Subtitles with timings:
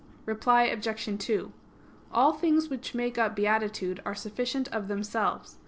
[0.25, 1.15] Reply Obj.
[1.23, 1.51] 2:
[2.11, 5.59] All things which make up beatitude are sufficient of themselves.